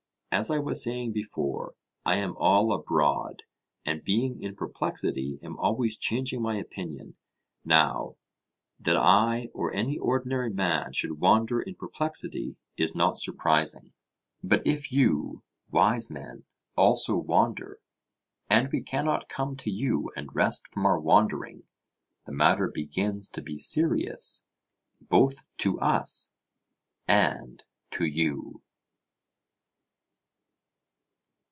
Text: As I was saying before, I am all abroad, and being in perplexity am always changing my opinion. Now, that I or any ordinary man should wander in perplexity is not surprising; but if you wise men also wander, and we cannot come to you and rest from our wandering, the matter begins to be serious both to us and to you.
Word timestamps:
As 0.33 0.49
I 0.49 0.59
was 0.59 0.81
saying 0.81 1.11
before, 1.11 1.75
I 2.05 2.15
am 2.15 2.37
all 2.37 2.71
abroad, 2.71 3.43
and 3.85 4.01
being 4.01 4.41
in 4.41 4.55
perplexity 4.55 5.37
am 5.43 5.57
always 5.57 5.97
changing 5.97 6.41
my 6.41 6.55
opinion. 6.55 7.17
Now, 7.65 8.15
that 8.79 8.95
I 8.95 9.49
or 9.53 9.73
any 9.73 9.97
ordinary 9.97 10.49
man 10.49 10.93
should 10.93 11.19
wander 11.19 11.59
in 11.61 11.75
perplexity 11.75 12.55
is 12.77 12.95
not 12.95 13.17
surprising; 13.17 13.91
but 14.41 14.65
if 14.65 14.89
you 14.89 15.43
wise 15.69 16.09
men 16.09 16.45
also 16.77 17.17
wander, 17.17 17.81
and 18.49 18.69
we 18.71 18.81
cannot 18.81 19.27
come 19.27 19.57
to 19.57 19.69
you 19.69 20.11
and 20.15 20.33
rest 20.33 20.65
from 20.69 20.85
our 20.85 20.99
wandering, 20.99 21.63
the 22.25 22.31
matter 22.33 22.71
begins 22.73 23.27
to 23.27 23.41
be 23.41 23.57
serious 23.57 24.45
both 25.01 25.45
to 25.57 25.77
us 25.81 26.31
and 27.05 27.63
to 27.91 28.05
you. 28.05 28.63